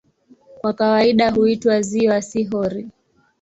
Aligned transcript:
Kwa 0.61 0.73
kawaida 0.73 1.31
huitwa 1.31 1.81
"ziwa", 1.81 2.21
si 2.21 2.43
"hori". 2.43 2.89